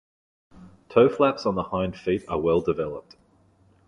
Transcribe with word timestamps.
Toe 0.89 1.09
flaps 1.09 1.45
on 1.45 1.53
the 1.53 1.61
hind 1.65 1.95
feet 1.95 2.25
are 2.27 2.39
well 2.39 2.59
developed. 2.59 3.17